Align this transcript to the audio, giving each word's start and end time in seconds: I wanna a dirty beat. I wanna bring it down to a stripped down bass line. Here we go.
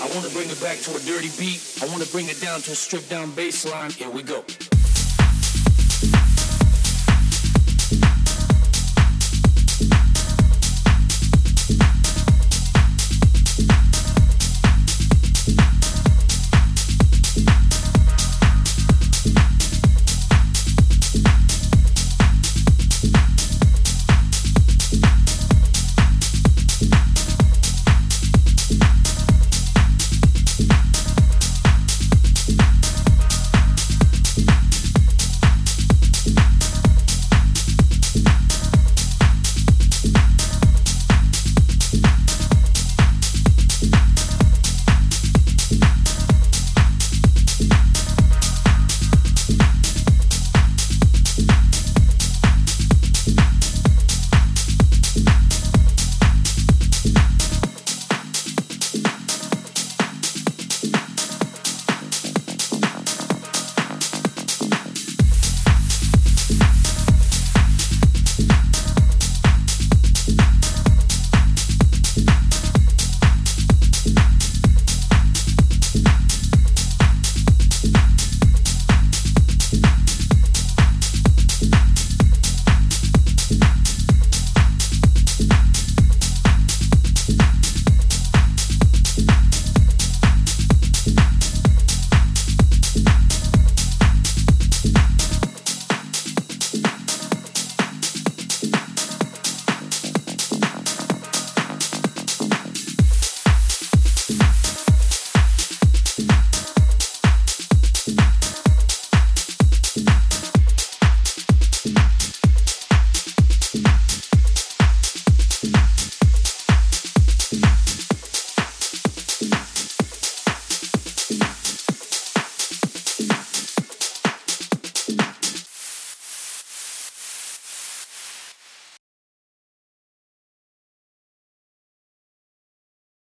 I 0.00 0.06
wanna 0.14 0.28
a 0.96 1.00
dirty 1.00 1.30
beat. 1.38 1.60
I 1.82 1.86
wanna 1.86 2.06
bring 2.06 2.28
it 2.28 2.40
down 2.40 2.60
to 2.62 2.72
a 2.72 2.74
stripped 2.74 3.10
down 3.10 3.32
bass 3.32 3.64
line. 3.68 3.90
Here 3.90 4.10
we 4.10 4.22
go. 4.22 4.44